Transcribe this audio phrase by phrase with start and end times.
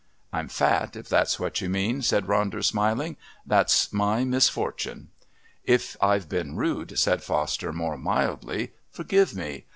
[0.33, 3.17] "I'm fat, if that's what you mean," said Ronder smiling.
[3.45, 5.09] "That's my misfortune."
[5.63, 9.65] "If I've been rude," said Foster more mildly, "forgive me.